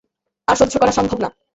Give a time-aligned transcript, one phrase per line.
[0.47, 1.29] আর সহ্য করা সম্ভব না।